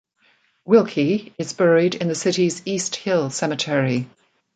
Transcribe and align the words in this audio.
Willkie 0.65 1.31
is 1.37 1.53
buried 1.53 1.93
in 1.93 2.07
the 2.07 2.15
city's 2.15 2.63
East 2.65 2.95
Hill 2.95 3.29
Cemetery. 3.29 4.09